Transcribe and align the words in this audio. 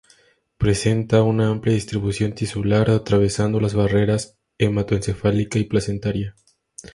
Presenta 0.57 1.21
una 1.21 1.49
amplia 1.51 1.75
distribución 1.75 2.33
tisular, 2.33 2.89
atravesando 2.89 3.59
las 3.59 3.75
barreras 3.75 4.35
hematoencefálica 4.57 5.59
y 5.59 5.65
placentaria. 5.65 6.35